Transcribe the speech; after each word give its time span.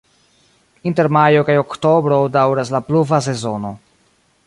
Inter 0.91 1.09
majo 1.17 1.45
kaj 1.51 1.57
oktobro 1.65 2.17
daŭras 2.39 2.75
la 2.77 2.85
pluva 2.91 3.25
sezono. 3.31 3.77